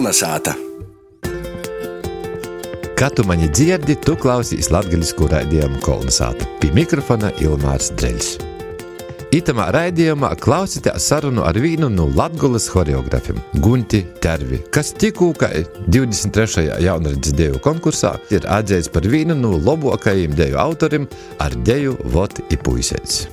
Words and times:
Kolnesāta! 0.00 0.54
Kad 2.96 3.12
tu 3.16 3.24
mani 3.28 3.50
dzirdi, 3.52 3.98
tu 4.00 4.14
klausies 4.16 4.70
latgaļisku 4.72 5.26
raidījumu 5.28 5.76
Kolnesāta. 5.84 6.46
Pie 6.62 6.70
mikrofona 6.72 7.28
Ilmārs 7.44 7.90
Dreļs. 8.00 8.30
Itamā 9.36 9.66
raidījumā 9.76 10.30
klausīties 10.40 11.04
sarunu 11.04 11.44
ar 11.44 11.58
vienu 11.60 11.90
no 11.92 12.06
Latvijas 12.16 12.70
choreogrāfiem, 12.72 13.42
Gunti 13.60 14.00
Tervi, 14.24 14.62
kas 14.72 14.94
tikko 14.96 15.34
23. 15.36 16.64
jaunradas 16.80 17.36
deju 17.36 17.60
konkursā 17.60 18.14
ir 18.32 18.48
atzīts 18.48 18.88
par 18.88 19.04
vienu 19.04 19.36
no 19.36 19.58
labākajiem 19.60 20.32
deju 20.32 20.62
autoriem 20.64 21.10
ar 21.44 21.60
deju 21.68 21.98
Vot 22.16 22.40
i 22.48 22.56
Puisēts. 22.56 23.26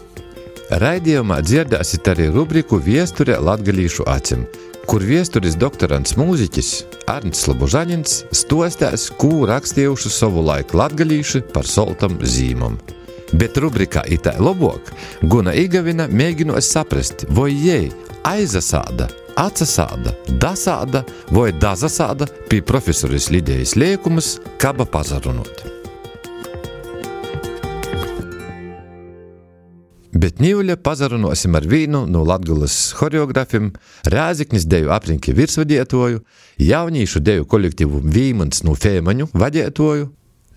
Raidījumā 0.67 1.39
dzirdēsiet 1.47 2.09
arī 2.11 2.27
rubriku 2.27 2.75
Viesture 2.83 3.37
latgalīšu 3.39 4.03
acim, 4.11 4.41
kur 4.87 5.03
viesturis 5.03 5.57
doktorants 5.59 6.15
mūziķis 6.15 6.71
Arnsts 7.11 7.47
Labužaņins 7.49 8.13
stostās, 8.35 9.09
ko 9.19 9.43
rakstījuši 9.49 10.11
savu 10.13 10.45
laiku 10.47 10.79
latgalīši 10.79 11.43
par 11.51 11.67
soltam 11.67 12.15
zīmam. 12.23 12.79
Bet 13.35 13.59
rubrikā 13.59 14.05
itā 14.07 14.37
lobok 14.39 14.93
Guna 15.27 15.51
Igavina 15.59 16.07
mēģinos 16.07 16.71
saprast, 16.71 17.27
vai 17.35 17.51
jai 17.51 17.85
aizasāda, 18.27 19.09
atsasāda, 19.35 20.15
dasāda 20.39 21.03
vai 21.35 21.49
dazasāda 21.51 22.29
pie 22.47 22.63
profesoris 22.63 23.27
Lidijas 23.33 23.75
liekumus, 23.75 24.37
kaba 24.61 24.87
pazarunot. 24.87 25.76
Bet 30.17 30.39
Nīļa 30.41 30.79
pazarunosim 30.81 31.53
ar 31.59 31.65
vienu 31.69 31.99
no 32.09 32.23
Latvijas 32.25 32.75
choreogrāfiem, 32.97 33.67
Rēziknis 34.09 34.63
deju 34.65 34.89
aprinki 34.95 35.35
virsvadietoju, 35.37 36.23
jaunīšu 36.63 37.21
deju 37.21 37.45
kolektīvu 37.51 37.99
Vīmans 38.15 38.63
no 38.65 38.73
Fēmaņu 38.73 39.27
vadietoju. 39.37 40.07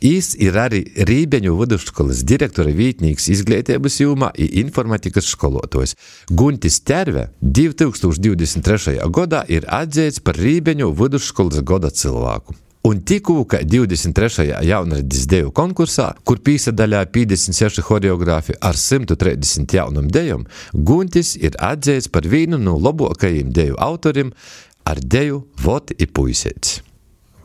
Ir 0.01 0.57
arī 0.57 0.81
Rībeņu 1.11 1.59
vidusskolas 1.59 2.23
direktora 2.25 2.73
vītnīgs 2.73 3.29
izglītības 3.35 4.01
jomā 4.01 4.31
un 4.33 4.57
informatikas 4.63 5.29
skolotājs. 5.35 5.93
Guntis 6.33 6.81
Terve 6.81 7.29
2023. 7.43 8.97
gadā 9.13 9.45
ir 9.53 9.69
atzīts 9.69 10.25
par 10.25 10.41
Rībeņu 10.41 10.89
vidusskolas 10.97 11.61
gada 11.61 11.93
cilvēku. 11.93 12.57
Un 12.91 12.99
tikko 13.07 13.45
23. 13.45 14.45
jaunradas 14.67 15.27
deju 15.31 15.53
konkursā, 15.55 16.09
kur 16.27 16.41
piesaistīja 16.43 17.05
56 17.15 17.85
choreogrāfi 17.87 18.57
ar 18.67 18.75
130 18.75 19.77
jaunam 19.77 20.09
dejam, 20.11 20.43
Guntis 20.75 21.37
ir 21.39 21.55
atzīts 21.63 22.11
par 22.11 22.27
vienu 22.27 22.59
no 22.59 22.75
labākajiem 22.83 23.53
deju 23.55 23.79
autoriem 23.79 24.33
ar 24.91 24.99
deju 24.99 25.45
Voti 25.63 25.95
i 26.03 26.09
Puisēts. 26.11 26.81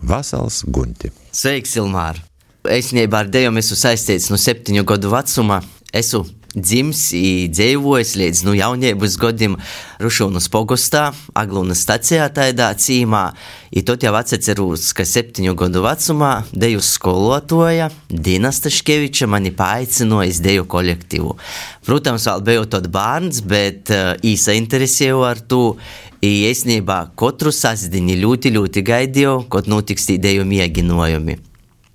Vasals 0.01 0.63
Gunti. 0.65 1.11
Sveiks, 1.29 1.75
Ilmār! 1.77 2.23
Es 2.65 2.89
ar 3.13 3.29
deju 3.29 3.53
esmu 3.61 3.77
saistīts 3.77 4.31
no 4.33 4.41
septiņu 4.41 4.81
gadu 4.89 5.13
vecuma. 5.13 5.61
Esmu 5.93 6.25
dzimis, 6.55 7.09
dzīvojis 7.51 8.15
līdz 8.19 8.41
nu, 8.47 8.55
jaunības 8.57 9.17
gadiem 9.21 9.57
Rušūnas 10.01 10.47
pogostā, 10.51 11.09
Aglūnas 11.37 11.83
stacijā 11.85 12.27
tādā 12.33 12.71
cīmā. 12.79 13.27
I 13.75 13.83
tot 13.83 14.03
jau 14.05 14.13
atceros, 14.15 14.87
ka 14.95 15.03
septiņu 15.07 15.55
gadu 15.59 15.83
vecumā 15.83 16.31
deju 16.55 16.83
skolotoja 16.83 17.89
Dina 18.09 18.53
Staškeviča 18.55 19.27
mani 19.27 19.51
paaicināja 19.55 20.31
uz 20.31 20.41
deju 20.43 20.67
kolektīvu. 20.71 21.35
Protams, 21.85 22.27
vēl 22.29 22.45
biju 22.47 22.67
tad 22.71 22.87
bērns, 22.93 23.41
bet 23.45 23.91
uh, 23.93 24.13
īsa 24.23 24.55
interesēju 24.57 25.25
ar 25.27 25.43
to. 25.43 25.63
Īstenībā 26.25 27.01
katru 27.19 27.51
sastāvdienu 27.53 28.15
ļoti, 28.23 28.53
ļoti 28.55 28.81
gaidīju, 28.87 29.35
kad 29.51 29.67
notiks 29.69 30.07
tie 30.07 30.15
deju 30.17 30.47
mēģinājumi. 30.49 31.37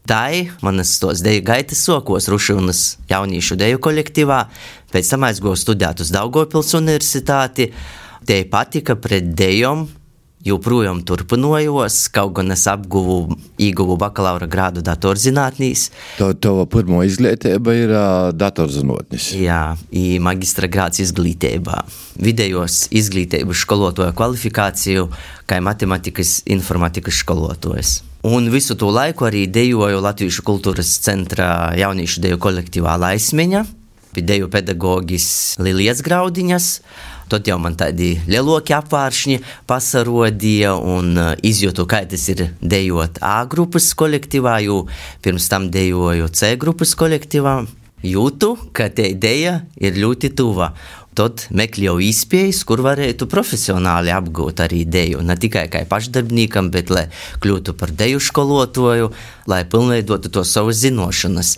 Tai 0.09 0.49
manas 0.65 0.97
tos 0.99 1.21
deju 1.23 1.43
gaitas 1.47 1.85
sokos 1.85 2.29
Rušunas 2.33 2.81
jauniešu 3.11 3.57
deju 3.61 3.81
kolektīvā, 3.85 4.41
pēc 4.93 5.13
tam 5.13 5.27
aizgāju 5.29 5.61
studēt 5.61 6.03
uz 6.03 6.11
Daugopils 6.15 6.73
universitāti. 6.79 7.71
Te 8.27 8.43
patika 8.51 8.97
pret 9.01 9.31
dejom, 9.37 9.87
joprojām 10.47 11.03
turpinājos, 11.05 12.07
kaut 12.15 12.35
gan 12.39 12.55
es 12.55 12.65
apguvu, 12.71 13.37
ieguvu 13.61 13.97
bakalaura 14.01 14.49
grādu 14.51 14.83
datorzinātnīs. 14.85 15.89
Tā 16.19 16.31
tava 16.41 16.67
pirmā 16.71 17.05
izglītība 17.09 17.75
ir 17.77 17.95
uh, 17.95 18.31
datorzinātnis. 18.37 19.31
Jā, 19.41 19.77
i 19.93 20.21
magistra 20.23 20.71
grāds 20.73 21.03
izglītībā. 21.05 21.83
Vidējos 22.21 22.87
izglītības 22.97 23.65
skolotāja 23.65 24.17
kvalifikāciju 24.17 25.09
kā 25.49 25.61
matemātikas 25.65 26.41
informatikas 26.49 27.21
skolotājs. 27.25 27.99
Un 28.29 28.51
visu 28.53 28.77
to 28.77 28.91
laiku 28.93 29.25
arī 29.31 29.47
dejoju 29.49 30.01
Latvijas 30.05 30.43
kultūras 30.45 30.91
centra 31.01 31.73
jauniešu 31.79 32.21
deju 32.21 32.41
kolektīvā 32.41 32.99
Laismeņa, 33.01 33.63
bija 34.13 34.27
deju 34.35 34.51
pedagoģis 34.53 35.31
Lilijas 35.65 36.03
Graudiņas. 36.05 36.69
Tad 37.31 37.47
jau 37.47 37.61
man 37.63 37.77
tādi 37.79 38.17
lieloki 38.27 38.75
apvāršņi 38.75 39.37
pasarodīja 39.71 40.73
un 40.75 41.15
izjūtu, 41.47 41.87
kā 41.87 42.03
tas 42.11 42.25
ir 42.33 42.49
dejot 42.59 43.21
A 43.23 43.45
grupas 43.47 43.93
kolektīvā, 43.95 44.57
jo 44.67 44.81
pirms 45.23 45.47
tam 45.53 45.69
dejoju 45.71 46.27
C 46.35 46.57
grupas 46.59 46.97
kolektīvā. 46.99 47.61
Jūtu, 48.01 48.55
ka 48.73 48.89
te 48.89 49.05
ideja 49.13 49.61
ir 49.77 49.99
ļoti 50.01 50.33
tuva. 50.35 50.73
Tad 51.15 51.45
meklēju 51.53 52.01
iespējas, 52.07 52.63
kur 52.65 52.81
varētu 52.83 53.27
profesionāli 53.29 54.13
apgūt 54.15 54.63
arī 54.65 54.85
ideju. 54.87 55.21
Ne 55.27 55.37
tikai 55.39 55.67
kā 55.71 55.83
pašdarbniekam, 55.91 56.71
bet 56.73 56.91
lai 56.91 57.09
kļūtu 57.43 57.75
par 57.77 57.93
deju 57.93 58.23
skolotāju, 58.25 59.11
lai 59.51 59.65
pilnveidotu 59.69 60.33
to 60.33 60.47
savas 60.49 60.81
zināšanas. 60.81 61.57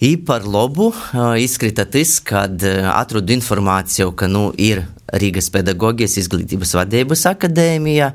I 0.00 0.16
par 0.16 0.46
labu 0.48 0.92
izkrita 1.36 1.84
tas, 1.84 2.14
kad 2.24 2.62
atradu 2.88 3.34
informāciju, 3.34 4.14
ka 4.16 4.30
nu, 4.32 4.46
ir 4.56 4.86
Rīgas 5.12 5.50
pedagoģijas 5.52 6.16
izglītības 6.22 6.72
vadības 6.78 7.26
akadēmija, 7.28 8.08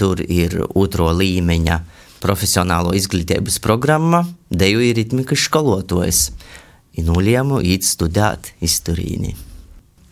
tur 0.00 0.22
ir 0.24 0.56
otro 0.72 1.10
līmeņa 1.12 1.76
profesionālo 2.24 2.94
izglītības 2.96 3.60
programma, 3.60 4.22
deju 4.48 4.80
ir 4.88 4.96
ritmikas 4.96 5.44
skolotājs. 5.50 6.24
Nulēmu 7.00 7.60
īt 7.68 7.84
studēt 7.84 8.54
izturīni. 8.64 9.36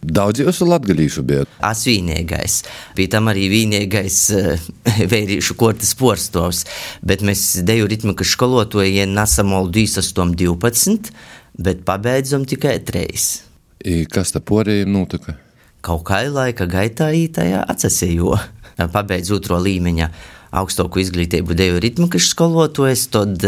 Daudz 0.09 0.41
jūsu 0.41 0.67
latgadījuši 0.69 1.25
bija? 1.29 1.47
Es 1.69 1.83
vienīgais. 1.89 2.61
Bija 2.97 3.13
tam 3.17 3.29
arī 3.33 3.49
vienīgais 3.53 4.21
vērīšu 5.13 5.57
kortes 5.59 5.93
porstovs, 5.99 6.65
bet 7.05 7.25
mēs 7.27 7.61
deju 7.67 7.89
ritmikas 7.91 8.33
skolotoji 8.33 9.05
nesamoldu 9.11 9.83
īsas 9.85 10.13
tom 10.17 10.33
12, 10.39 11.13
bet 11.61 11.85
pabeidzam 11.89 12.47
tikai 12.49 12.79
3. 12.89 13.27
I 13.85 14.01
kas 14.11 14.33
tā 14.35 14.41
porējiem 14.43 14.91
notika? 14.95 15.37
Kaut 15.85 16.07
kā 16.09 16.25
laika 16.27 16.67
gaitā 16.71 17.13
ītajā 17.15 17.63
atsasējo. 17.69 18.35
Pabeidz 18.95 19.31
otro 19.35 19.59
līmeņa 19.63 20.09
augstāku 20.55 21.03
izglītību 21.03 21.57
deju 21.59 21.81
ritmikas 21.83 22.31
skolotojas, 22.33 23.07
tad 23.13 23.45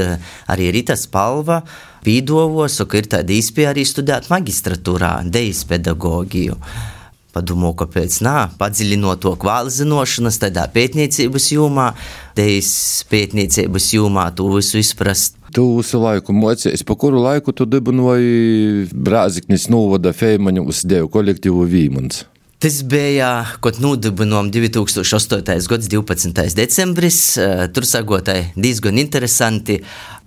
arī 0.51 0.71
Rita 0.75 0.97
Spalva 0.99 1.63
pīdovos, 2.05 2.81
ka 2.89 3.01
ir 3.01 3.11
tāda 3.13 3.37
īspēja 3.37 3.75
arī 3.75 3.85
studēt 3.89 4.31
magistratūrā 4.33 5.21
dejas 5.29 5.67
pedagogiju. 5.69 6.57
Padomāju, 7.31 7.77
kāpēc 7.85 8.17
nē, 8.27 8.37
padziļinot 8.59 9.21
to 9.23 9.37
kvāli 9.39 9.71
zināšanas, 9.71 10.41
tādā 10.43 10.65
pētniecības 10.75 11.45
jomā, 11.55 11.93
dejas 12.35 12.73
pētniecības 13.11 13.87
jomā, 13.95 14.25
to 14.35 14.49
visu 14.51 14.81
izprast. 14.83 15.39
Tu 15.55 15.63
visu 15.77 16.01
laiku 16.03 16.35
mocējies, 16.35 16.83
pa 16.87 16.97
kuru 16.99 17.23
laiku 17.23 17.55
tu 17.55 17.67
dibinoji 17.71 18.89
Brāziknis 18.91 19.69
novada 19.71 20.11
Feimaņu 20.15 20.67
uz 20.71 20.83
deju 20.91 21.11
kolektīvu 21.11 21.67
Vīmans. 21.71 22.25
Tas 22.61 22.83
bija, 22.85 23.47
kad 23.65 23.79
nodibinājām 23.81 24.51
2008. 24.53 25.41
gada 25.71 25.87
12. 25.89 26.43
decembris. 26.59 27.21
Tur 27.73 27.87
sagotāji 27.89 28.51
diezgan 28.53 29.01
interesanti. 29.01 29.79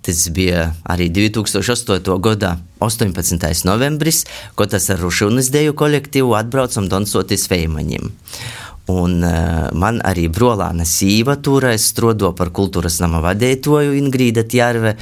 Tas 0.02 0.24
bija 0.34 0.64
arī 0.90 1.06
2008. 1.14 2.18
gada 2.26 2.56
18. 2.82 3.38
novembris, 3.70 4.24
kad 4.58 4.74
tas 4.74 4.90
ar 4.90 4.98
Rušunas 5.06 5.52
deju 5.54 5.76
kolektīvu 5.78 6.34
atbraucam 6.34 6.90
dansoties 6.90 7.46
Feimaņiem. 7.52 8.10
Un 8.90 9.22
uh, 9.22 9.70
man 9.72 10.02
arī 10.04 10.26
brolāna 10.28 10.84
sīva 10.84 11.38
turēs 11.40 11.86
strodo 11.94 12.34
par 12.36 12.50
kultūras 12.52 12.98
nama 13.00 13.22
vadētoju 13.30 13.94
Ingrīda 14.02 14.42
Tjārve. 14.44 14.98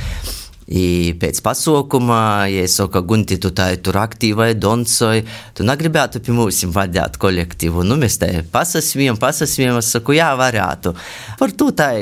I 0.73 1.13
pēc 1.21 1.43
pasaukuma, 1.45 2.49
ja 2.49 2.65
es 2.65 2.79
saku, 2.79 3.03
Gunti, 3.05 3.37
tu 3.43 3.51
tā 3.53 3.69
tur 3.85 3.99
aktīvai, 4.01 4.53
doncoji, 4.57 5.27
tu 5.57 5.67
negribētu 5.69 6.23
pie 6.25 6.33
mums 6.37 6.63
vadīt 6.73 7.19
kolektīvu. 7.21 7.85
Nu, 7.85 7.99
mēs 8.01 8.17
te 8.23 8.31
pasasviem, 8.55 9.19
pasasviem, 9.21 9.77
es 9.83 9.93
saku, 9.93 10.17
jā, 10.17 10.31
varētu. 10.39 10.95
Par 11.41 11.53
to 11.53 11.71
tā 11.77 11.93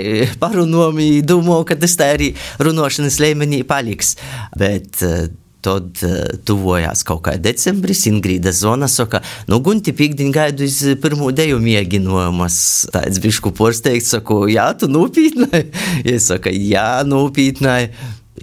parunojumi, 0.42 1.10
domāju, 1.26 1.66
ka 1.72 1.80
tas 1.82 1.98
tā 1.98 2.12
arī 2.14 2.30
runošanas 2.62 3.18
līmenī 3.22 3.64
paliks. 3.66 4.14
Bet 4.58 5.02
Tad 5.60 6.00
uh, 6.06 6.20
tuvojās 6.48 7.02
kaut 7.04 7.20
kā 7.26 7.34
decembris, 7.36 8.06
Ingrīda 8.08 8.52
Zona 8.56 8.88
saka, 8.88 9.20
nu, 9.50 9.58
gunti 9.60 9.92
pīkdiņ 9.96 10.30
gaidu 10.32 10.64
uz 10.64 10.78
pirmo 11.02 11.28
deju 11.36 11.58
mēģinājumus. 11.60 12.56
Tāds 12.94 13.20
bišku 13.20 13.52
porsteigts, 13.56 14.08
saku, 14.14 14.46
jā, 14.48 14.70
tu 14.80 14.88
nūpītnai? 14.88 15.66
Es 16.14 16.30
saku, 16.30 16.54
jā, 16.54 17.02
nūpītnai. 17.04 17.82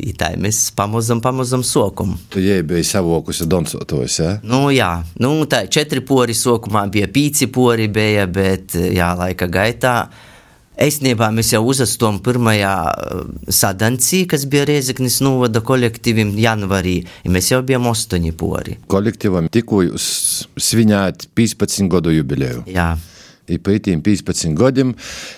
I 0.03 0.13
tā 0.17 0.31
mēs 0.39 0.67
pamazam, 0.77 1.21
pamazam 1.23 1.63
sokam. 1.65 2.15
Tu 2.33 2.43
jau 2.45 2.61
biji 2.69 2.87
savokusi 2.91 3.47
dancotos, 3.49 4.19
ja? 4.21 4.37
Nu, 4.45 4.67
jā, 4.73 4.91
nu, 5.23 5.33
tā 5.49 5.65
četri 5.71 6.03
pori 6.05 6.35
sokumā 6.37 6.87
bija 6.93 7.09
pīci 7.11 7.49
pori, 7.53 7.89
bija, 7.91 8.27
bet 8.29 8.77
jā, 8.77 9.11
laika 9.17 9.49
gaitā. 9.51 9.97
Eisnībā 10.77 11.31
mēs 11.33 11.55
jau 11.55 11.63
uzastām 11.65 12.19
pirmajā 12.21 12.73
sadancī, 13.49 14.21
kas 14.29 14.45
bija 14.45 14.67
Rieziknis 14.69 15.17
novada 15.25 15.63
kolektīvim 15.65 16.35
janvarī, 16.37 16.99
ja 17.25 17.33
mēs 17.33 17.49
jau 17.49 17.63
bijām 17.65 17.89
astoņi 17.89 18.33
pori. 18.37 18.77
Kolektīvam 18.93 19.49
tikko 19.49 19.81
jūs 19.87 20.05
svinējāt 20.53 21.31
15 21.37 21.89
gadu 21.89 22.13
jubileju. 22.13 22.67
Jā. 22.69 22.91
I 23.47 23.57
pētīm 23.63 24.01
15 24.03 24.55
gadiem, 24.59 24.93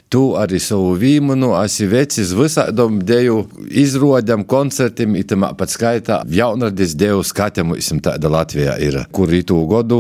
tu 0.10 0.34
arī 0.40 0.58
savu 0.62 0.96
vīmunu 0.98 1.52
esi 1.60 1.86
vecis 1.90 2.32
visādom 2.34 2.98
deju 3.06 3.44
izrodam, 3.70 4.46
koncertim, 4.50 5.14
itamā 5.20 5.52
pat 5.58 5.70
skaitā 5.70 6.22
jaunradis 6.34 6.96
deju 6.98 7.22
skatēmu, 7.28 7.78
isim 7.78 8.02
tāda 8.02 8.32
Latvijā 8.34 8.80
ir, 8.82 8.98
kur 9.14 9.30
itū 9.34 9.60
godu 9.70 10.00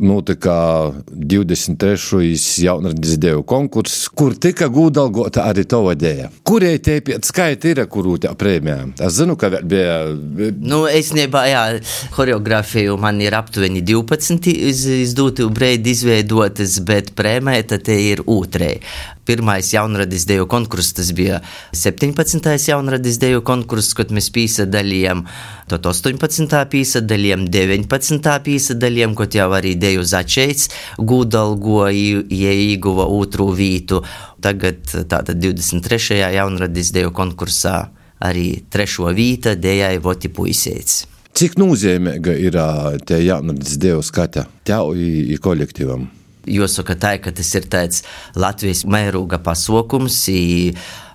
notika 0.00 0.56
23. 1.12 2.32
jaunradis 2.64 3.18
deju 3.20 3.44
konkurss, 3.48 4.08
kur 4.08 4.32
tika 4.32 4.70
gūdalgota 4.72 5.44
arī 5.50 5.66
tova 5.68 5.92
deja. 5.98 6.30
Kurie 6.48 6.78
te 6.80 6.98
pēc 7.04 7.28
skaita 7.28 7.72
ir, 7.74 7.82
kuru 7.92 8.16
tā 8.22 8.32
prēmijā? 8.38 8.78
Es 9.04 9.18
zinu, 9.20 9.36
ka 9.36 9.52
bija... 9.60 9.98
Nu, 10.64 10.86
es 10.88 11.12
nebā, 11.16 11.44
jā, 11.50 11.62
horeografiju 12.16 12.96
man 13.00 13.20
ir 13.20 13.36
aptuveni 13.36 13.84
12 13.84 14.48
iz, 14.54 14.86
izdūtu 15.04 15.50
breidi 15.52 15.92
izveidotas, 15.92 16.78
bet 16.88 17.12
prēmē, 17.18 17.56
tad 17.68 17.84
te 17.88 17.96
ir 17.98 18.22
otrē. 18.26 18.76
Pirmais 19.28 19.68
jaunradis 19.74 20.24
deju 20.28 20.46
konkurss, 20.48 20.94
tas 20.96 21.10
bija 21.12 21.42
17. 21.76 22.48
jaunradis 22.70 23.18
deju 23.20 23.42
konkurss, 23.44 23.92
kad 23.98 24.14
mēs 24.14 24.30
pīsadalījām, 24.32 25.26
tad 25.68 25.90
18. 25.90 26.62
pīsadalījām, 26.72 27.44
19. 27.52 28.32
pīsadalījām, 28.46 29.18
kad 29.18 29.36
jau 29.36 29.50
arī 29.58 29.74
deju 29.76 30.06
začeits 30.08 30.70
gūdalgo, 30.98 31.84
ja 31.90 32.56
ieguva 32.56 33.10
otru 33.18 33.50
vītu. 33.58 34.00
Tagad 34.40 34.86
tātad 35.10 35.36
23. 35.42 36.22
jaunradis 36.38 36.94
deju 36.94 37.12
konkursā 37.12 37.78
arī 38.24 38.62
trešo 38.70 39.12
vīta 39.14 39.54
dejai 39.58 39.98
Voti 40.02 40.30
Puisēts. 40.32 41.04
Cik 41.38 41.58
nozīmīga 41.60 42.34
ir 42.34 42.56
tie 43.06 43.20
jaunradis 43.22 43.76
deju 43.78 44.02
skata 44.02 44.48
tev 44.66 44.96
i 44.98 45.36
kolektīvam? 45.42 46.08
Jāsaka, 46.48 46.96
tā, 46.98 47.16
ka 47.22 47.32
tas 47.34 47.50
ir 47.58 47.68
tāds 47.70 48.04
Latvijas 48.38 48.84
mēroga 48.88 49.40
pasākums. 49.44 50.24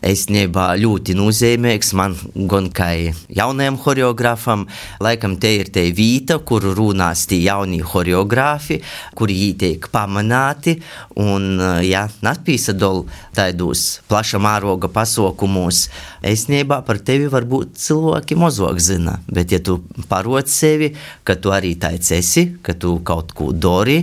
Īstenībā 0.04 0.74
ļoti 0.82 1.14
nozīmīgs 1.16 1.94
man 1.96 2.16
gan 2.52 2.68
kā 2.76 2.90
jaunajam 3.32 3.78
choreogrāfam. 3.80 4.66
Laikam 5.04 5.38
te 5.40 5.54
ir 5.62 5.70
te 5.72 5.86
vīta, 5.96 6.42
kur 6.44 6.66
runās 6.76 7.24
tie 7.32 7.40
jaunie 7.46 7.80
choreogrāfi, 7.88 8.82
kuri 9.16 9.54
tiek 9.60 9.88
pamanāti. 9.94 10.76
Un, 11.24 11.56
ja 11.88 12.04
napīsadol 12.26 13.06
tādos 13.36 14.02
plaša 14.12 14.42
mēroga 14.44 14.90
pasākumos, 14.92 15.86
īstenībā 16.28 16.82
par 16.84 17.00
tevi 17.00 17.30
varbūt 17.32 17.78
cilvēki 17.80 18.38
mazāk 18.40 18.84
zina. 18.84 19.16
Bet, 19.32 19.56
ja 19.56 19.62
tu 19.64 19.80
parod 20.12 20.52
sevi, 20.52 20.92
ka 21.24 21.38
tu 21.40 21.56
arī 21.56 21.78
tāds 21.80 22.12
esi, 22.12 22.50
ka 22.66 22.76
tu 22.76 22.98
kaut 23.08 23.32
ko 23.38 23.54
dari, 23.56 24.02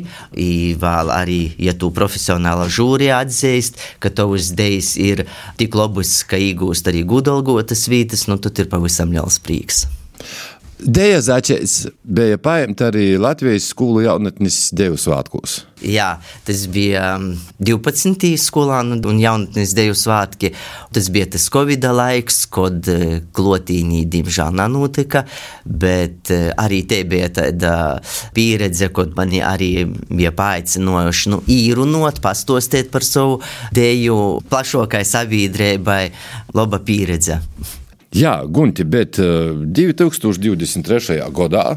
vēl 0.80 1.12
arī, 1.12 1.42
ja 1.60 1.76
tu 1.76 1.92
profesionāli 1.92 2.70
žūri 2.72 3.12
atzīst, 3.12 3.76
ka 4.00 4.08
tavs 4.14 4.54
dejs 4.56 4.94
ir 4.96 5.26
tik 5.60 5.76
labi 5.76 5.89
labus, 5.90 6.22
ka 6.22 6.38
iegūst 6.38 6.86
arī 6.86 7.02
gudalgotas 7.02 7.88
vītas, 7.90 8.28
nu 8.30 8.38
tad 8.38 8.58
ir 8.62 8.70
pavisam 8.70 9.10
liels 9.10 9.40
prieks. 9.42 9.88
Deja 10.80 11.18
Začēs 11.20 11.90
bija 12.02 12.38
paņemta 12.40 12.86
arī 12.88 13.18
Latvijas 13.20 13.66
skolu 13.68 14.00
jaunatnes 14.04 14.70
deju 14.76 14.96
svētkos. 15.00 15.60
Jā, 15.84 16.14
tas 16.44 16.62
bija 16.72 17.14
12. 17.60 18.28
Um, 18.28 18.36
skolānu 18.40 18.98
un 19.08 19.20
jaunatnes 19.20 19.74
deju 19.76 19.96
svētki. 19.96 20.52
Tas 20.92 21.08
bija 21.12 21.28
tas 21.34 21.48
Covid 21.52 21.84
laiks, 21.96 22.42
kad 22.52 22.88
uh, 22.92 23.18
klotīnī 23.36 24.02
diemžēl 24.12 24.56
nenotika, 24.56 25.24
bet 25.64 26.32
uh, 26.32 26.48
arī 26.60 26.82
te 26.88 27.02
bija 27.08 27.28
tāda 27.40 27.74
pieredze, 28.36 28.88
kad 28.94 29.12
mani 29.18 29.42
arī 29.44 29.72
bija 30.08 30.32
paaicinojuši 30.36 31.34
nu, 31.34 31.42
īrunot, 31.48 32.22
pastostēt 32.24 32.92
par 32.92 33.04
savu 33.04 33.40
deju 33.76 34.40
plašākai 34.48 35.04
sabiedrībai. 35.08 36.02
Laba 36.56 36.80
pieredze. 36.84 37.40
Jā, 38.10 38.40
Gunti, 38.42 38.82
bet 38.82 39.20
2023. 39.20 41.14
Eh, 41.14 41.26
gadā 41.30 41.76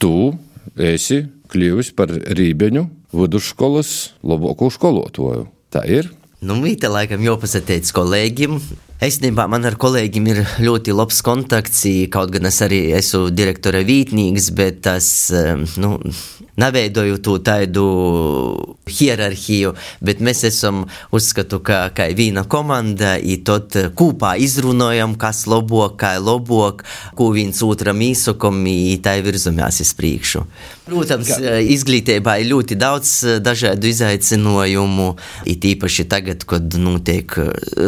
tu 0.00 0.32
esi 0.80 1.26
kļuvis 1.52 1.92
par 1.96 2.08
Rībeņu 2.08 2.86
vidusskolas 3.12 4.14
labāko 4.24 4.70
skolotāju. 4.72 5.48
Tā 5.68 5.84
ir. 5.84 6.08
Nu, 6.40 6.56
mīte, 6.56 6.88
laikam, 6.88 7.20
jau 7.20 7.36
pasakīts 7.40 7.92
kolēģim. 7.92 8.56
Īstenībā 9.04 9.44
man 9.50 9.68
ar 9.68 9.76
kolēģiem 9.78 10.28
ir 10.32 10.40
ļoti 10.64 10.94
labs 10.96 11.20
kontakts, 11.26 11.84
kaut 12.10 12.32
gan 12.34 12.48
es 12.48 12.62
arī 12.64 12.80
esmu 12.96 13.28
direktora 13.30 13.84
vītnīgs, 13.84 14.48
bet 14.56 14.80
tas, 14.88 15.30
eh, 15.30 15.52
nu, 15.76 15.98
neveidoju 16.56 17.20
to 17.20 17.38
tādu 17.44 17.84
hierarhiju, 18.90 19.74
bet 20.04 20.22
mēs 20.24 20.44
esam 20.48 20.84
uzskatu, 21.14 21.60
ka, 21.64 21.88
ka 21.94 22.08
viena 22.16 22.44
komanda, 22.48 23.16
un 23.18 23.44
tad 23.46 23.76
kopā 23.98 24.34
izrunājam, 24.42 25.16
kas 25.20 25.44
labāk, 25.50 25.98
kā 26.02 26.14
labāk, 26.22 26.84
ko 27.18 27.30
viens 27.36 27.62
otram 27.64 28.02
īsakam, 28.04 28.62
un 28.68 29.02
tā 29.04 29.18
virzamies 29.24 29.82
uz 29.84 29.92
priekšu. 29.98 30.44
Protams, 30.88 31.34
izglītībā 31.74 32.38
ir 32.40 32.50
ļoti 32.54 32.78
daudz 32.80 33.12
dažādu 33.44 33.90
izaicinājumu, 33.90 35.10
it 35.48 35.68
īpaši 35.68 36.08
tagad, 36.08 36.48
kad 36.48 36.78
notiek 36.80 37.36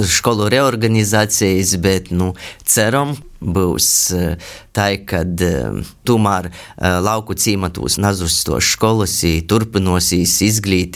skolu 0.05 0.51
reorganizācijas, 0.53 1.77
bet 1.81 2.13
nu, 2.15 2.35
ceram, 2.69 3.17
būs 3.41 3.89
eh, 4.13 4.53
tā, 4.77 4.87
ka 5.09 5.23
eh, 5.25 5.81
tomēr 6.05 6.51
eh, 6.51 6.99
lauku 7.01 7.35
cīmatos 7.35 7.97
nazustos 8.01 8.69
skolas 8.75 9.17
turpinosies 9.49 10.37
izglītība, 10.45 10.90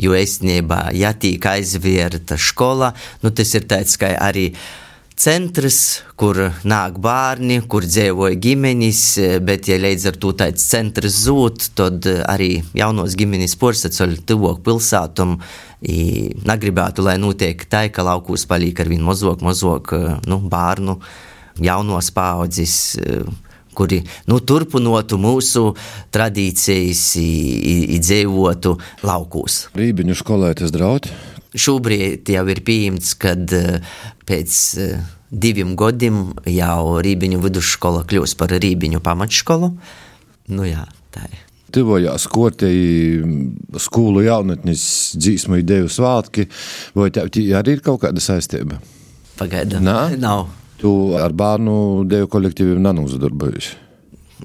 jo 0.00 0.14
esnībā, 0.16 0.90
ja 0.96 1.12
tīk 1.12 1.46
aizvierta 1.46 2.38
skola, 2.40 2.92
nu 3.22 3.30
tas 3.30 3.54
ir 3.54 3.66
tāds, 3.70 3.98
ka 4.00 4.14
arī 4.20 4.50
centrs, 5.20 6.00
kur 6.16 6.38
nāk 6.64 6.96
bērni, 7.02 7.60
kur 7.68 7.84
dzīvoja 7.84 8.38
ģimenes, 8.40 9.02
bet, 9.44 9.68
ja 9.68 9.76
līdz 9.80 10.06
ar 10.08 10.20
to 10.22 10.32
tāds 10.38 10.64
centrs 10.70 11.18
zūd, 11.26 11.66
tad 11.76 12.08
arī 12.24 12.54
jaunos 12.76 13.16
ģimenes 13.20 13.56
porsacoļ 13.60 14.16
tuvāk 14.28 14.62
pilsētam. 14.64 15.36
Negribētu, 16.48 17.04
lai 17.04 17.18
notiek 17.20 17.66
tā, 17.68 17.86
ka 17.92 18.04
laukos 18.04 18.46
paliek 18.48 18.80
ar 18.80 18.88
vien 18.92 19.04
mazāk, 19.04 19.44
mazāk 19.44 19.92
nu, 20.28 20.40
bērnu 20.48 20.96
jaunos 21.60 22.10
paudzes 22.16 22.96
kuri 23.80 24.02
nu, 24.28 24.40
turpinātu 24.44 25.16
mūsu 25.20 25.70
tradīcijas, 26.12 27.04
dzīvotu 28.04 28.76
laukos. 29.08 29.62
Rībiņu 29.78 30.18
skolē 30.20 30.52
tas 30.60 30.74
draud? 30.74 31.08
Šobrīd 31.50 32.28
jau 32.30 32.44
ir 32.52 32.60
pieņemts, 32.66 33.14
kad 33.18 33.56
pēc 34.28 34.58
diviem 35.30 35.74
gadiem 35.78 36.22
jau 36.50 37.00
Rībiņu 37.02 37.40
vidusskola 37.42 38.04
kļūs 38.08 38.36
par 38.38 38.54
Rībiņu 38.54 39.02
pamatskolu. 39.02 39.72
Nu 40.50 40.66
jā, 40.66 40.84
tā 41.14 41.26
ir. 41.30 41.46
Tuvojās 41.70 42.24
kortei 42.26 43.20
skolu 43.78 44.24
jaunatnes 44.26 44.82
dzīsmu 45.14 45.60
ideju 45.62 45.90
svētki, 45.90 46.48
vai 46.98 47.12
tev 47.14 47.30
arī 47.30 47.76
ir 47.76 47.84
kaut 47.86 48.02
kāda 48.02 48.22
saistība? 48.22 48.80
Pagaidām. 49.38 49.86
Nav. 50.18 50.48
Nav. 50.80 50.82
Tu 50.82 51.16
ar 51.20 51.32
bērnu 51.36 52.04
deju 52.08 52.28
kolektīviem 52.32 52.80
nenozadarbojies. 52.80 53.74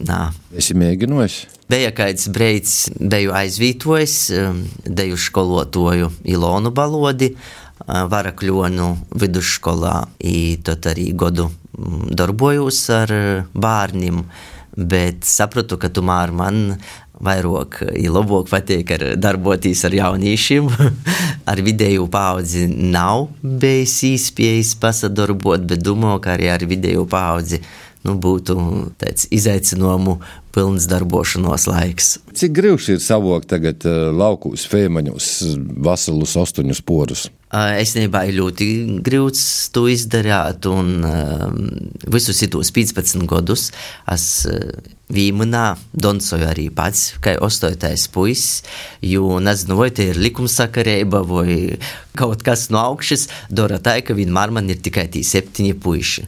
Nā. 0.03 0.33
Esi 0.55 0.75
mēģinājis? 0.75 1.45
Bija 1.71 1.91
kāds 1.95 2.27
brīdis, 2.29 2.89
deju 2.99 3.31
aizvītojis, 3.33 4.15
um, 4.37 4.59
deju 4.85 5.17
skolotoju 5.17 6.11
Ilonu 6.27 6.71
Balodi, 6.75 7.31
uh, 7.31 8.03
Varakļonu 8.11 8.89
vidusskolā, 9.15 9.95
tad 10.63 10.85
arī 10.91 11.13
godu 11.15 11.47
mm, 11.47 12.11
darbojos 12.11 12.83
ar 12.93 13.15
uh, 13.15 13.47
bērniem, 13.55 14.25
bet 14.75 15.23
sapratu, 15.23 15.79
ka 15.79 15.89
tomēr 15.89 16.35
man 16.35 16.75
vairāk, 17.23 17.81
ja 17.95 18.11
labāk 18.11 18.49
patīk 18.51 18.91
ar 18.95 19.05
darboties 19.19 19.85
ar 19.87 19.95
jauniešiem. 19.95 20.69
ar 21.51 21.61
vidēju 21.65 22.07
paudzi 22.11 22.65
nav 22.67 23.27
bijis 23.41 23.97
iespējas 24.09 24.75
pasadarbot, 24.81 25.65
bet 25.69 25.83
domāju, 25.85 26.21
ka 26.23 26.35
arī 26.35 26.49
ar 26.53 26.65
vidēju 26.67 27.05
paudzi 27.09 27.61
nu, 28.05 28.17
būtu 28.21 28.57
tāds 29.01 29.29
izaicinājumu 29.33 30.19
pilns 30.55 30.87
darbošanos 30.91 31.67
laiks. 31.69 32.15
Cik 32.35 32.55
grūti 32.55 32.95
ir 32.95 33.03
savākt 33.03 33.51
tagad 33.51 33.85
uh, 33.87 34.09
laukos, 34.15 34.65
fēmaņos, 34.71 35.31
vasalus, 35.85 36.37
astoņus 36.39 36.83
porus? 36.87 37.27
Es 37.55 37.93
nebiju 37.95 38.35
ļoti 38.39 38.67
grūts 39.05 39.43
to 39.75 39.85
izdarīt, 39.87 40.65
un 40.67 41.05
um, 41.07 41.59
visus 42.11 42.41
tos 42.51 42.73
15 42.75 43.27
gadus 43.29 43.69
es 44.11 44.25
Vīmanā 45.05 45.75
donsoju 45.93 46.47
arī 46.49 46.63
pats, 46.73 47.11
kā 47.21 47.35
ostotais 47.45 48.07
puisis, 48.09 48.63
jo 49.05 49.37
nezinu, 49.37 49.77
vai 49.77 49.91
te 49.93 50.07
ir 50.09 50.17
likumsakarība 50.17 51.21
vai 51.29 51.77
kaut 52.17 52.41
kas 52.41 52.71
no 52.73 52.79
augšas, 52.81 53.27
dara 53.53 53.77
tā, 53.77 53.99
ka 54.01 54.15
vienmēr 54.17 54.49
man 54.55 54.71
ir 54.73 54.79
tikai 54.81 55.05
tie 55.13 55.21
septiņi 55.21 55.75
puiši. 55.83 56.25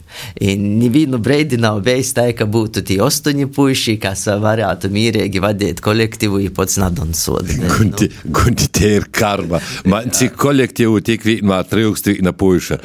Nevienu 0.62 1.18
brīdi 1.18 1.58
nav 1.58 1.80
bijis 1.88 2.12
tā, 2.14 2.28
ka 2.38 2.46
būtu 2.46 2.84
tie 2.86 3.00
astoņi 3.02 3.48
puiši, 3.56 3.96
kas 4.18 4.40
varētu 4.42 4.90
mierīgi 4.92 5.40
vadīt 5.42 5.82
kolektīvu, 5.84 6.40
ja 6.42 6.52
pats 6.54 6.78
nadonsot. 6.80 7.50
Gunti, 7.76 8.08
nu. 8.10 8.32
gunti, 8.34 8.68
te 8.74 8.90
ir 8.98 9.08
karma. 9.14 9.60
Man 9.88 10.10
cik 10.14 10.36
kolektīvu 10.40 11.00
tik 11.06 11.26
vienmēr 11.26 11.68
trūkst 11.68 12.10
viena 12.12 12.32
puiša. 12.36 12.80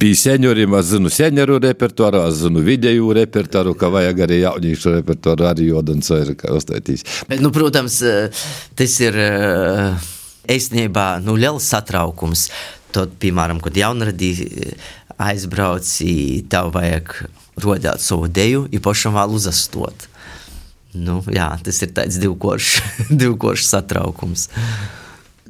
Pie 0.00 0.12
senioriem 0.18 0.76
es 0.78 0.90
zinu 0.92 1.12
senioru 1.12 1.58
repertuāru, 1.62 2.24
es 2.28 2.42
zinu 2.42 2.64
vidēju 2.66 3.14
repertuāru, 3.20 3.76
ka 3.78 3.90
vajag 3.92 4.24
arī 4.26 4.42
jauniešu 4.42 4.86
šo 4.86 4.94
repertuāru 4.98 5.48
arī 5.48 5.70
Jodans 5.70 6.12
ir 6.14 6.34
uztaitījis. 6.56 7.06
Bet, 7.30 7.40
nu, 7.44 7.52
protams, 7.54 8.00
tas 8.76 8.98
ir 9.04 9.18
īstenībā 10.56 11.08
nu, 11.24 11.38
liels 11.40 11.66
satraukums. 11.72 12.48
Tad, 12.94 13.16
piemēram, 13.20 13.58
kad 13.60 13.76
jaunradī 13.76 14.30
aizbrauc, 15.20 15.88
tev 16.52 16.70
vajag 16.76 17.16
rodēt 17.62 18.04
savu 18.04 18.28
deju, 18.28 18.66
ir 18.72 18.84
pašam 18.84 19.16
vēl 19.16 19.36
uzastot. 19.36 20.06
Nu, 20.96 21.20
jā, 21.32 21.50
tas 21.62 21.80
ir 21.84 21.94
tāds 21.96 22.18
divkoršs 22.22 22.82
divkorš 23.22 23.68
satraukums. 23.68 24.48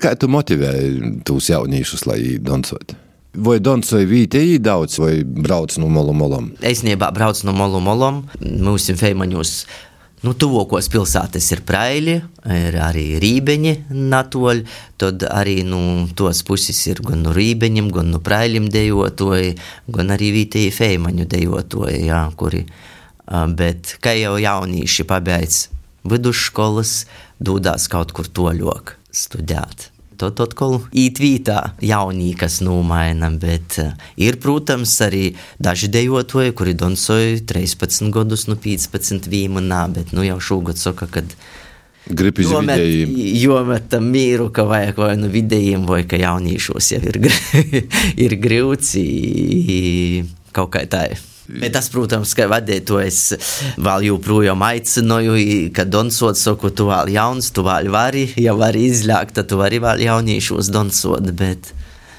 Kā 0.03 0.13
tu 0.19 0.29
motivēji 0.29 1.17
tos 1.27 1.51
jauniešus, 1.53 2.07
lai 2.11 2.21
dancotu? 2.43 2.99
Vai 3.37 3.59
Donsoja 3.61 4.07
vietēji 4.09 4.63
daudz, 4.65 4.97
vai 4.97 5.19
brauc 5.21 5.75
no 5.77 5.91
molu 5.93 6.15
molom? 6.17 6.55
Es 6.65 6.81
nebā 6.87 7.11
braucu 7.13 7.45
no 7.45 7.53
molu 7.57 7.83
molom. 7.85 8.23
Mūsu 8.41 8.97
feimaņos 8.97 9.59
Nu, 10.25 10.33
tuvākos 10.33 10.89
pilsētas 10.91 11.45
ir 11.53 11.61
Praili, 11.69 12.15
ir 12.51 12.77
arī 12.81 13.05
Rībeņi, 13.21 13.73
Natoļi. 13.95 14.65
Tad 14.99 15.27
arī 15.29 15.61
nu, 15.69 15.79
tos 16.17 16.41
puses 16.49 16.81
ir 16.89 17.03
gan 17.05 17.21
no 17.27 17.35
Rībeņiem, 17.37 17.91
gan 17.93 18.09
no 18.15 18.19
Prailim 18.25 18.71
dejotoji, 18.73 19.53
gan 19.93 20.15
arī 20.17 20.33
vietēji 20.39 20.73
feimaņu 20.75 21.29
dejotoji, 21.31 22.01
jā, 22.09 22.25
kuri. 22.41 22.65
Bet 23.27 23.97
kā 24.05 24.15
jau 24.15 24.37
jaunieši 24.39 25.07
pabeidz 25.09 25.67
vidusskolas, 26.07 27.05
dodās 27.43 27.89
kaut 27.91 28.15
kur 28.17 28.31
toļok 28.31 28.95
studēt. 29.11 29.91
Tad 30.17 30.41
atkal 30.41 30.79
īetvītā 30.97 31.59
jaunī, 31.85 32.31
kas 32.41 32.63
nomaina, 32.65 33.29
bet 33.37 33.77
uh, 33.83 33.91
ir, 34.17 34.39
protams, 34.41 34.95
arī 35.05 35.35
daži 35.61 35.91
dejotoji, 35.93 36.55
kuri 36.57 36.73
donsoja 36.79 37.37
13 37.45 38.09
gadus, 38.15 38.47
nu 38.49 38.57
15 38.57 39.29
vīmanā, 39.29 39.83
bet 39.93 40.17
nu 40.17 40.25
jau 40.25 40.39
šogad 40.41 40.81
saka, 40.81 41.11
kad 41.19 41.37
Grib 42.07 42.39
izdarīt 42.39 42.71
vidējiem. 42.71 43.15
Jo 43.43 43.61
metam 43.67 44.05
mīru, 44.15 44.49
ka 44.55 44.63
vajag 44.69 45.01
vai 45.03 45.15
nu 45.19 45.29
vidējiem, 45.33 45.89
vai 45.91 46.05
ka 46.07 46.21
jauniešos 46.21 46.93
jau 46.95 47.01
ir, 47.03 47.19
ir 48.25 48.37
grūts 48.41 48.93
kaut 50.55 50.71
kā 50.77 50.87
tā. 50.89 51.09
Bet 51.47 51.77
tas, 51.77 51.89
protams, 51.93 52.33
ka 52.35 52.49
vadīto 52.51 52.99
es 53.03 53.21
vēl 53.79 54.09
joprojām 54.09 54.63
aicināju, 54.67 55.37
ka 55.75 55.87
donsot 55.87 56.39
saku, 56.39 56.73
tu 56.75 56.89
vēl 56.91 57.13
jauns, 57.15 57.53
tu 57.55 57.63
vēl 57.67 57.91
vari, 57.95 58.27
ja 58.43 58.55
vari 58.59 58.89
izļākt, 58.91 59.37
tad 59.39 59.51
tu 59.53 59.61
vari 59.61 59.79
vēl 59.83 60.03
jauniešos 60.09 60.73
donsot, 60.75 61.31
bet... 61.39 61.71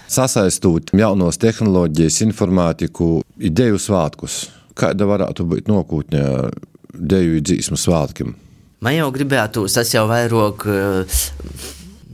Sasaistot 0.07 0.93
jaunos 0.95 1.35
tehnoloģijas, 1.43 2.21
informātiku, 2.23 3.17
ideju 3.43 3.79
svētkus, 3.83 4.45
kāda 4.79 5.09
varētu 5.09 5.43
būt 5.51 5.67
nokūtņa 5.67 6.27
deju 6.95 7.41
dzīsmu 7.43 7.79
svētkiem? 7.79 8.31
Man 8.85 8.93
jau 8.95 9.09
gribētu, 9.11 9.65
es 9.67 9.91
jau 9.91 10.05
vairāk 10.07 10.63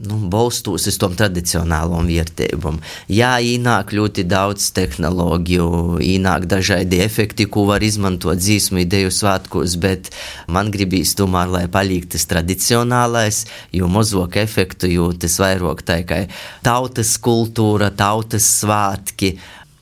nu, 0.08 0.18
balstos 0.30 0.86
uz 0.90 0.98
tom 1.00 1.14
tradicionālām 1.18 2.08
vērtībām. 2.10 2.80
Jā, 3.12 3.32
ienāk 3.40 3.94
ļoti 3.96 4.26
daudz 4.28 4.68
tehnoloģiju, 4.76 5.68
ienāk 6.04 6.46
dažādi 6.50 7.00
efekti, 7.04 7.48
ko 7.50 7.66
var 7.70 7.84
izmantot 7.84 8.40
dzīsmu 8.40 8.84
ideju 8.84 9.12
svētkos, 9.14 9.78
bet 9.82 10.12
man 10.46 10.72
gribīs 10.74 11.14
tomēr, 11.18 11.50
lai 11.56 11.64
paliek 11.72 12.06
tas 12.10 12.28
tradicionālais, 12.30 13.44
jo 13.72 13.90
mazāk 13.90 14.38
efektu, 14.44 14.90
jo 14.92 15.10
tas 15.12 15.38
vairāk 15.42 15.84
tā 15.86 16.00
kā 16.08 16.24
tautas 16.64 17.16
kultūra, 17.22 17.92
tautas 17.94 18.48
svētki. 18.60 19.34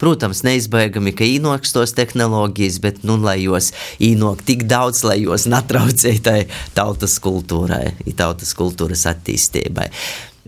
Protams, 0.02 0.40
neizbēgami, 0.42 1.12
ka 1.14 1.22
īnokstos 1.22 1.94
tehnoloģijas, 1.94 2.80
bet 2.82 3.04
nu, 3.06 3.20
lai 3.22 3.36
jos 3.44 3.70
īnok 4.02 4.42
tik 4.48 4.64
daudz, 4.66 5.04
lai 5.06 5.20
jos 5.22 5.46
netraucēja 5.46 6.22
tai 6.26 6.38
tautas 6.74 7.20
kultūrai, 7.22 7.92
tautas 8.18 8.50
kultūras 8.58 9.06
attīstībai. 9.12 9.86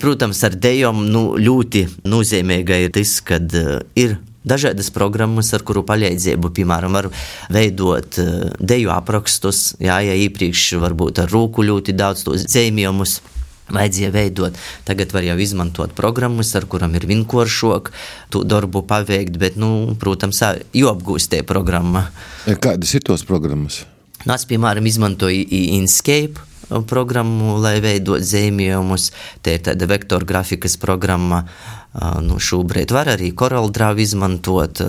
Protams, 0.02 0.40
ar 0.42 0.56
dejām 0.58 1.04
nu, 1.06 1.36
ļoti 1.38 1.84
nozīmīga 2.10 2.80
ir 2.82 2.94
tas, 2.96 3.20
ka 3.22 3.38
uh, 3.38 3.76
ir 3.94 4.16
dažādas 4.42 4.90
programmas, 4.90 5.52
ar 5.54 5.62
kuru 5.62 5.84
palīdzību, 5.86 6.50
piemēram, 6.58 6.98
var 6.98 7.08
veidot 7.54 8.18
uh, 8.18 8.32
deju 8.58 8.90
aprakstus. 8.90 9.76
Jā, 9.78 10.00
ja 10.02 10.18
iepriekš 10.18 10.72
varbūt 10.82 11.22
ar 11.22 11.30
rūku 11.30 11.62
ļoti 11.70 11.94
daudz 11.94 12.26
tos 12.26 12.48
zīmējumus 12.50 13.20
Vajadzēja 13.72 14.10
veidot, 14.12 14.58
tagad 14.84 15.14
var 15.16 15.24
jau 15.24 15.38
izmantot 15.40 15.94
programmas, 15.96 16.50
ar 16.58 16.66
kurām 16.68 16.96
ir 16.98 17.06
vienkāršāk 17.08 17.88
to 18.34 18.42
darbu 18.44 18.82
paveikt, 18.84 19.38
bet, 19.40 19.56
nu, 19.56 19.94
protams, 20.00 20.42
jau 20.76 20.90
apgūst 20.92 21.32
tie 21.32 21.40
programma. 21.48 22.10
Kādas 22.44 22.92
ir 22.92 23.06
tos 23.08 23.24
programmas? 23.24 23.86
Nu, 24.24 24.34
es, 24.36 24.44
piemēram, 24.48 24.84
izmantoju 24.88 25.46
Inscape 25.78 26.44
programmu, 26.88 27.58
lai 27.60 27.78
veidot 27.84 28.24
zīmējumus. 28.24 29.10
Te 29.44 29.56
ir 29.56 29.64
tāda 29.66 29.88
vektora 29.88 30.28
grafikas 30.28 30.76
programma. 30.80 31.44
Nu, 32.24 32.40
šobrīd 32.42 32.92
var 32.94 33.12
arī 33.12 33.30
CorelDRAW 33.36 34.00
izmantot, 34.02 34.80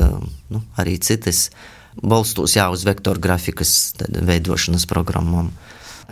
nu, 0.52 0.62
arī 0.82 0.98
citas 1.04 1.50
balstos 1.96 2.56
jā, 2.58 2.68
uz 2.74 2.84
vektora 2.88 3.22
grafikas 3.22 3.94
veidošanas 4.10 4.88
programmām. 4.90 5.52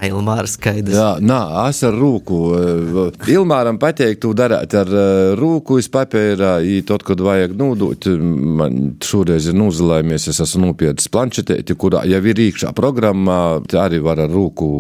Ilmārs 0.01 0.55
skaidrs. 0.57 0.95
Jā, 0.95 1.09
nā, 1.21 1.39
es 1.69 1.83
ar 1.85 1.95
rūku. 1.95 2.39
Eh, 2.57 3.33
Ilmāram 3.33 3.77
pateikt, 3.81 4.21
tu 4.23 4.33
darāt 4.38 4.73
ar 4.77 4.89
eh, 4.89 5.33
rūku, 5.39 5.77
es 5.81 5.89
papērā, 5.93 6.55
tad, 6.88 7.05
kad 7.05 7.21
vajag 7.23 7.53
nūdūt, 7.59 8.09
man 8.59 8.79
šoreiz 9.03 9.50
ir 9.51 9.57
nūzilēmies, 9.59 10.27
es 10.31 10.41
esmu 10.43 10.71
nopietnis 10.71 11.12
planšetēti, 11.13 11.77
kurā 11.79 12.03
jau 12.09 12.21
ir 12.31 12.41
īkšā 12.47 12.73
programmā, 12.77 13.39
arī 13.83 14.01
var 14.03 14.23
ar 14.25 14.33
rūku, 14.33 14.71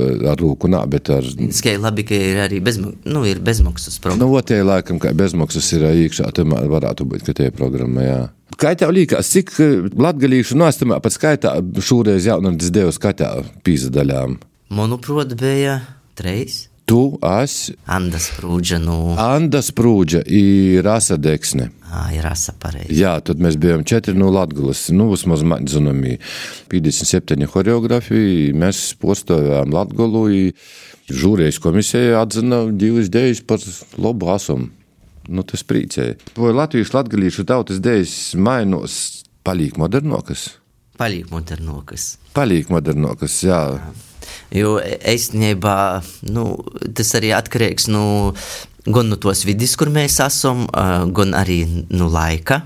eh, 0.00 0.24
ar 0.32 0.40
rūku 0.40 0.72
nā, 0.72 0.82
bet 0.90 1.12
ar... 1.12 1.26
Skai 1.56 1.76
labi, 1.82 2.06
ka 2.08 2.16
ir 2.16 2.40
arī 2.46 2.62
bezmaksas, 2.64 3.12
nu, 3.12 3.26
ir 3.28 3.42
bezmaksas 3.44 4.00
programma. 4.00 4.32
Nu, 4.32 4.46
tie 4.46 4.62
laikam, 4.64 5.02
kā 5.02 5.12
bezmaksas 5.16 5.70
ir 5.76 5.86
īkšā, 6.06 6.32
tomēr 6.36 6.70
varētu 6.72 7.08
būt, 7.08 7.28
ka 7.28 7.36
tie 7.36 7.52
programma, 7.54 8.06
jā. 8.06 8.20
Kā 8.56 8.70
tev 8.72 8.94
liekas, 8.96 9.28
cik 9.34 9.50
eh, 9.60 9.88
latgadījušu 9.92 10.56
nostumā 10.56 10.96
pēc 11.04 11.18
skaitā 11.18 11.58
šoreiz 11.84 12.24
jaunatnes 12.24 12.72
devu 12.72 12.94
skatā 12.94 13.34
pīza 13.66 13.90
daļām? 13.92 14.38
Manuprāt, 14.72 15.34
bija 15.36 15.82
treis. 16.16 16.64
Tu 16.86 17.00
esi 17.26 17.74
Anda 17.90 18.20
Sprūdža. 18.22 18.78
Nu... 18.80 18.96
Anda 19.20 19.58
Sprūdža 19.66 20.22
ir 20.30 20.86
rasa 20.86 21.18
deksne. 21.18 21.68
Jā, 21.90 22.04
ir 22.14 22.24
rasa 22.24 22.54
pareizi. 22.62 22.96
Jā, 22.96 23.16
tad 23.26 23.42
mēs 23.42 23.58
bijām 23.60 23.82
četri 23.84 24.14
no 24.16 24.30
Latgulas. 24.32 24.86
Nu, 24.94 25.10
vismaz 25.10 25.42
man 25.42 25.66
zināmī 25.68 26.14
57 26.72 27.50
horeografija. 27.52 28.54
Mēs 28.56 28.86
postojām 29.02 29.74
Latgulu. 29.74 30.24
Žūrijas 31.10 31.60
komisija 31.62 32.22
atzina 32.22 32.64
divas 32.70 33.10
idejas 33.10 33.44
par 33.44 33.60
labu 34.00 34.30
asumu 34.32 34.70
nu, 35.28 35.44
tas 35.46 35.64
priecēja. 35.66 36.16
Vai 36.38 36.54
Latvijas 36.56 36.94
latgalīšu 36.96 37.46
tautas 37.48 37.80
dēļas 37.84 38.16
mainos 38.40 39.00
palīk 39.46 39.78
modernokas? 39.80 40.48
Palīk 40.96 41.30
modernokas. 41.32 42.16
Palīk 42.36 42.70
modernokas, 42.72 43.42
jā. 43.44 43.60
jā. 43.76 44.04
Jo 44.54 44.76
īstenībā 44.80 45.76
nu, 46.34 46.46
tas 46.96 47.12
arī 47.18 47.32
atkarīgs 47.36 47.90
no 47.92 48.06
nu, 48.06 48.32
gan 48.86 49.10
no 49.10 49.18
tos 49.18 49.42
vidus, 49.46 49.74
kur 49.78 49.90
mēs 49.92 50.20
esam, 50.22 50.64
gan 51.16 51.34
arī 51.34 51.64
no 51.90 52.08
laika 52.10 52.62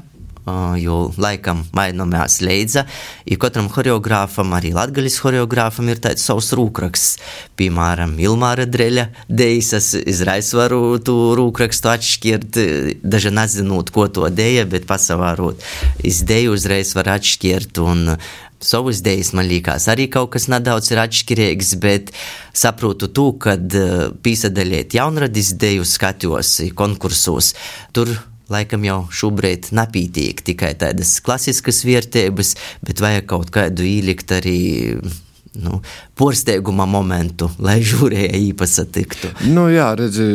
jo 0.80 0.98
laikam 1.20 1.64
mainomās 1.76 2.40
leidza. 2.44 2.84
I 3.24 3.38
katram 3.40 3.70
horeogrāfam, 3.72 4.52
arī 4.56 4.72
latgaļas 4.76 5.20
horeogrāfam 5.24 5.90
ir 5.92 6.02
tāds 6.02 6.26
savs 6.26 6.52
rūkraksts. 6.56 7.16
Piemēram, 7.60 8.16
Ilmāra 8.22 8.66
Dreļa 8.70 9.08
dejas, 9.28 9.72
es 9.78 9.90
izrais 10.00 10.52
varu 10.56 10.98
tu 11.04 11.16
rūkrakstu 11.38 11.92
atšķirt, 11.94 12.60
daži 13.02 13.34
nezinot, 13.34 13.92
ko 13.94 14.08
to 14.12 14.28
deja, 14.32 14.66
bet 14.68 14.88
pasavārot. 14.90 15.64
Izdeju 16.06 16.54
uzreiz 16.56 16.94
var 16.98 17.14
atšķirt 17.18 17.82
un 17.84 18.16
savas 18.60 19.00
idejas 19.00 19.32
man 19.32 19.48
liekas, 19.48 19.88
arī 19.88 20.06
kaut 20.12 20.34
kas 20.34 20.46
nedaudz 20.52 20.90
ir 20.92 21.00
atšķirīgs, 21.02 21.74
bet 21.80 22.12
saprotu 22.52 23.08
to, 23.08 23.30
kad 23.40 23.76
pīsadaļiet 24.24 24.96
jaunradis 24.98 25.54
ideju 25.56 25.86
skatos 25.88 26.58
konkursos. 26.76 27.54
Tur 27.96 28.12
laikam 28.50 28.84
jau 28.86 29.00
šobrīd 29.14 29.70
nepītīk 29.76 30.44
tikai 30.50 30.74
tādas 30.80 31.16
klasiskas 31.24 31.84
vērtības, 31.86 32.54
bet 32.86 33.02
vajag 33.02 33.26
kaut 33.30 33.50
kādu 33.54 33.86
īlikt 33.86 34.34
arī 34.36 34.60
nu, 35.54 35.80
porsteiguma 36.14 36.86
momentu, 36.86 37.50
lai 37.62 37.80
žūrēji 37.90 38.50
īpasatiktu. 38.50 39.32
Nu, 39.50 39.66
jā, 39.72 39.88
redzi, 39.98 40.26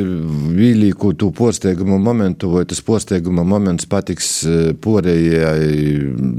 vīlīku 0.57 1.13
tu 1.19 1.31
porsteiguma 1.36 1.98
momentu, 2.01 2.51
vai 2.55 2.65
tas 2.69 2.81
porsteiguma 2.86 3.45
moments 3.48 3.88
patiks 3.89 4.31
e, 4.43 4.57
porējai 4.81 5.69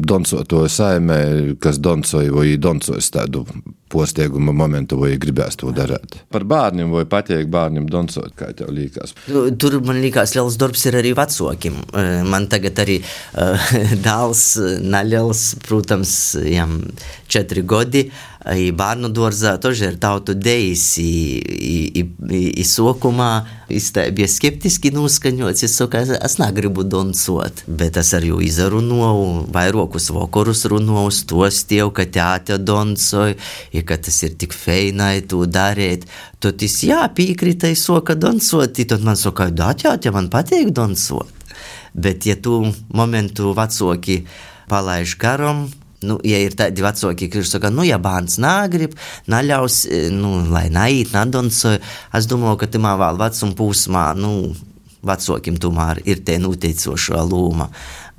donsoto 0.07 0.67
saimē, 0.69 1.21
kas 1.63 1.81
donsoja 1.83 2.35
vai 2.35 2.53
donsojas 2.61 3.11
tādu 3.15 3.47
postieguma 3.97 4.55
momentu, 4.57 5.01
vai 5.01 5.15
gribēs 5.21 5.59
to 5.61 5.73
darīt. 5.77 6.21
Par 6.33 6.45
bērniem 6.49 6.93
vai 6.93 7.07
patiek 7.09 7.49
bērniem 7.53 7.89
donsot, 7.91 8.35
kā 8.39 8.53
tev 8.57 8.71
liekas? 8.77 9.17
Nu, 9.33 9.49
tur 9.57 9.79
man 9.87 10.01
liekas, 10.05 10.37
liels 10.37 10.59
darbs 10.61 10.85
ir 10.91 11.01
arī 11.01 11.15
vecākiem. 11.17 11.81
E, 11.97 12.07
man 12.29 12.49
tagad 12.53 12.85
arī 12.85 13.01
uh, 13.03 13.69
dēls, 14.07 14.47
naļels, 14.85 15.45
protams, 15.67 16.17
jam 16.45 16.81
četri 17.33 17.65
gadi. 17.67 18.07
Uh, 18.07 18.36
i 18.55 18.71
bērnu 18.75 19.09
dārzā, 19.11 19.57
tožēr 19.59 19.97
tautu 19.99 20.35
dejas, 20.39 20.85
i 21.03 22.65
sokumā 22.67 23.31
bija 23.67 24.29
skeptiski 24.31 24.93
noskaņots. 24.95 25.65
Es 25.67 25.75
saku, 25.81 25.99
es, 25.99 26.13
es 26.15 26.37
negribu 26.39 26.85
doncot, 26.87 27.65
bet 27.67 27.99
es 27.99 28.13
ar 28.15 28.27
jau 28.27 28.39
izrunāju, 28.45 29.47
vairākus 29.55 30.11
vakarus 30.15 30.63
runāju, 30.71 31.15
stostieju, 31.19 31.91
ka 31.97 32.07
teāte 32.07 32.59
doncoja, 32.63 33.35
i 33.75 33.83
ka 33.87 33.99
tas 33.99 34.21
ir 34.29 34.37
tik 34.39 34.55
feinai 34.55 35.25
to 35.27 35.43
darīt. 35.51 36.07
Tad 36.43 36.63
es 36.63 36.79
jā, 36.87 37.01
piekrita, 37.17 37.73
es 37.73 37.83
soka 37.89 38.15
doncot, 38.15 38.79
tad 38.79 39.03
man 39.07 39.19
saka, 39.19 39.51
da, 39.51 39.73
teāte, 39.75 40.15
man 40.15 40.31
patīk 40.31 40.71
doncot. 40.77 41.33
Bet 41.97 42.29
ja 42.29 42.37
tu 42.37 42.61
momentu 42.95 43.55
vecāki 43.57 44.21
palaiž 44.71 45.17
garam, 45.19 45.67
Nu, 46.05 46.19
ja 46.27 46.39
ir 46.45 46.53
tādi 46.57 46.85
vecāki, 46.85 47.31
kuriem 47.33 47.49
saka, 47.49 47.71
nu, 47.73 47.85
ja 47.87 47.97
bērns 48.03 48.37
negrib, 48.43 48.97
neļaus, 49.33 49.85
e, 49.89 50.01
nu, 50.13 50.43
lai 50.53 50.67
neiet, 50.73 51.15
nedonsoja, 51.17 51.81
es 52.17 52.29
domāju, 52.29 52.59
ka 52.61 52.69
tamā 52.75 52.93
vēl 53.01 53.21
vecuma 53.23 53.57
posmā, 53.57 54.07
nu, 54.19 54.53
vecākiem 55.07 55.57
tomēr 55.63 56.03
ir 56.05 56.21
tie 56.27 56.37
noteicošā 56.43 57.23
loma. 57.25 57.71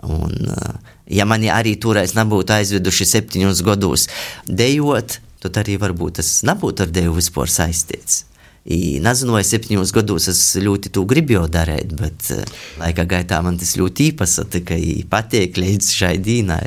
Un, 0.08 0.34
e, 0.34 0.72
ja 1.20 1.28
mani 1.30 1.52
arī 1.54 1.76
toreiz 1.82 2.16
nebūtu 2.18 2.58
aizveduši 2.58 3.10
septiņus 3.14 3.64
gadus 3.68 4.08
dejot, 4.50 5.20
tad 5.44 5.62
arī 5.62 5.78
varbūt 5.82 6.18
tas 6.22 6.34
nebūtu 6.50 6.88
ar 6.88 6.98
deju 6.98 7.14
vispār 7.20 7.52
saistīts. 7.52 8.24
Nezinu, 8.68 9.32
vai 9.38 9.46
septiņos 9.48 9.94
gados 9.96 10.26
es 10.28 10.42
ļoti 10.60 10.90
to 10.92 11.06
gribēju 11.08 11.46
darīt, 11.54 11.94
bet 12.00 12.32
e, 12.34 12.42
laika 12.82 13.06
gaitā 13.08 13.40
man 13.46 13.62
tas 13.62 13.78
ļoti 13.80 14.12
īpaši 14.12 14.42
patika, 14.42 14.86
patīk 15.14 15.62
līdz 15.62 15.94
šai 16.02 16.18
dīnai 16.20 16.66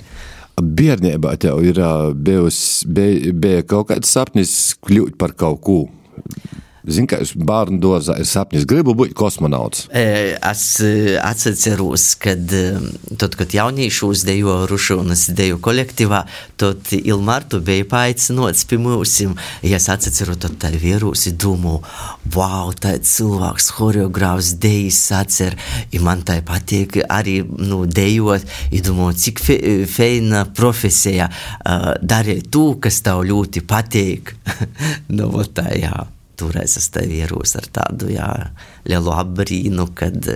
bērnībā 0.62 1.34
tev 1.40 1.62
ir 1.66 1.80
bijusi, 2.14 2.88
bija 3.32 3.64
kaut 3.68 3.90
kāds 3.92 4.12
sapnis 4.12 4.54
kļūt 4.86 5.16
par 5.20 5.36
kaut 5.38 5.60
ko. 5.66 5.80
Zinu, 6.90 7.06
ka 7.10 7.20
es 7.22 7.32
bērnu 7.36 7.78
dārzā 7.82 8.16
ir 8.20 8.26
sapnis, 8.28 8.66
gribu 8.68 8.94
būt 8.98 9.14
kosmonauts. 9.18 9.86
Es 9.94 10.64
atceros, 11.22 12.06
kad, 12.20 12.50
tad, 13.20 13.36
kad 13.38 13.54
jauniešus 13.54 14.24
dejo 14.26 14.56
Rušunas 14.70 15.28
deju 15.36 15.60
kolektīvā, 15.62 16.24
tad 16.60 16.90
Ilmārtu 16.98 17.60
bija 17.64 17.86
paaicinots 17.90 18.66
pie 18.68 18.80
mums. 18.82 19.18
Ja 19.66 19.78
es 19.78 19.88
atceros, 19.92 20.38
tad 20.42 20.58
tā 20.62 20.72
vīrusi 20.74 21.34
domā, 21.38 21.78
wow, 22.34 22.70
tā 22.74 22.96
ir 22.98 23.04
cilvēks, 23.06 23.70
horeogrāfs, 23.78 24.54
dejas 24.62 25.00
atcer, 25.16 25.56
ja 25.92 26.02
man 26.04 26.24
tā 26.26 26.40
patīk 26.46 27.00
arī 27.06 27.40
nu, 27.44 27.84
dejot, 27.86 28.46
ja 28.74 28.84
domā, 28.86 29.10
cik 29.14 29.42
fe, 29.42 29.58
feina 29.90 30.44
profesija 30.56 31.30
uh, 31.30 31.92
darīt 32.00 32.50
to, 32.54 32.72
kas 32.82 33.02
tev 33.06 33.24
ļoti 33.30 33.66
patīk. 33.66 34.34
nu, 35.18 35.30
tā, 35.54 35.68
jā 35.78 36.08
toreiz 36.40 36.76
es 36.80 36.90
tevi 36.94 37.20
ieros 37.22 37.54
ar 37.60 37.68
tādu 37.72 38.10
jā, 38.12 38.28
lielu 38.88 39.14
apbrīnu, 39.14 39.90
kad 39.96 40.32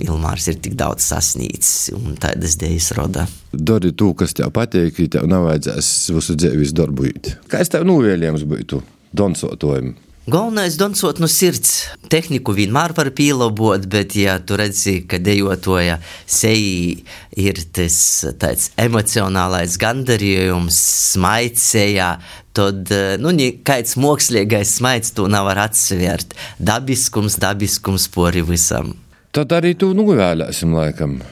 Ilmārs 0.00 0.46
ir 0.48 0.60
tik 0.64 0.76
daudz 0.80 1.04
sasniedzis 1.10 1.90
un 1.92 2.16
tādas 2.20 2.56
idejas 2.56 2.90
roda. 2.96 3.26
Dari 3.52 3.92
to, 3.92 4.14
kas 4.16 4.32
tev 4.38 4.52
patīk, 4.56 5.02
tev 5.12 5.28
nav 5.28 5.44
vajadzēs 5.50 5.90
visu 6.16 6.38
dzīvi 6.40 6.70
darbīt. 6.76 7.34
Kā 7.52 7.60
es 7.60 7.72
tev 7.72 7.84
novēlējums 7.88 8.46
būtu 8.48 8.80
donsotojumam? 9.16 9.98
Galvenais 10.28 10.74
ir 10.74 10.78
doncot 10.78 11.16
no 11.16 11.26
sirds. 11.32 11.86
Tehniku 12.12 12.52
vienmēr 12.52 12.92
var 12.92 13.08
pielabot, 13.16 13.86
bet, 13.88 14.12
ja 14.20 14.34
tu 14.44 14.58
redzi, 14.60 14.98
ka 15.08 15.16
dejotoja 15.16 15.96
seja 16.28 17.00
ir 17.40 17.60
tas 17.72 17.96
tāds 18.36 18.68
emocionālais 18.76 19.78
gandarījums, 19.80 20.76
smaids 21.14 21.64
sejā, 21.72 22.10
tad, 22.52 22.92
nu, 23.24 23.32
kāds 23.64 23.96
mākslīgais 23.96 24.76
smaids 24.76 25.16
to 25.16 25.24
nevar 25.32 25.64
atsvērt. 25.64 26.36
Dabiskums, 26.60 27.40
dabiskums 27.40 28.10
pori 28.12 28.44
visam. 28.44 28.92
Tad 29.32 29.56
arī 29.56 29.72
tu 29.80 29.94
novēlēsim 29.96 30.76
laikam, 30.76 31.22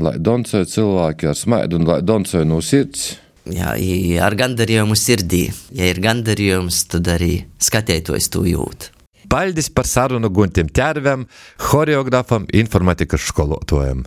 lai 0.00 0.16
doncoja 0.16 0.64
cilvēki 0.64 1.28
ar 1.28 1.36
smaidu 1.36 1.82
un 1.82 1.90
lai 1.92 2.00
doncoja 2.00 2.48
no 2.48 2.64
sirds. 2.64 3.18
Jā, 3.54 3.72
ar 4.24 4.36
gandarījumu 4.36 4.96
sirdī. 4.98 5.48
Ja 5.76 5.88
ir 5.88 6.00
gandarījums, 6.04 6.84
tad 6.92 7.08
arī 7.08 7.32
skatētojs 7.62 8.28
to 8.34 8.44
jūt. 8.48 8.90
Paldies 9.28 9.68
par 9.68 9.84
sarunu 9.88 10.30
Guntim 10.32 10.70
Čērvam, 10.72 11.26
choreogrāfam, 11.60 12.46
informatikas 12.56 13.26
skolotājam. 13.28 14.06